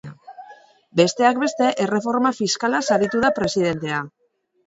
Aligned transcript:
Besteak 1.01 1.41
beste, 1.43 1.67
erreforma 1.85 2.33
fiskalaz 2.39 2.83
aritu 2.97 3.23
da 3.27 3.31
presidentea. 3.41 4.03